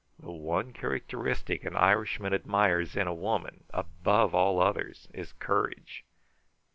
The 0.17 0.31
one 0.31 0.73
characteristic 0.73 1.63
an 1.63 1.75
Irishman 1.75 2.33
admires 2.33 2.95
in 2.95 3.05
a 3.05 3.13
woman, 3.13 3.65
above 3.69 4.33
all 4.33 4.59
others, 4.59 5.07
is 5.13 5.31
courage. 5.33 6.03